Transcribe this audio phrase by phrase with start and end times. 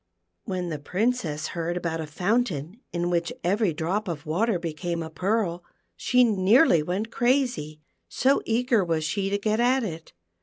[0.45, 5.11] When the Princess heard about a fountain in which every drop of water became a
[5.11, 5.63] pearl
[5.95, 10.13] she nearly went crazy, so eager was she to get at it.